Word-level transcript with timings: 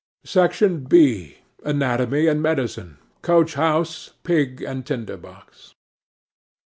'SECTION 0.23 0.85
B.—ANATOMY 0.85 2.25
AND 2.25 2.41
MEDICINE. 2.41 2.97
COACH 3.21 3.53
HOUSE, 3.53 4.13
PIG 4.23 4.63
AND 4.63 4.83
TINDER 4.87 5.17
BOX. 5.17 5.75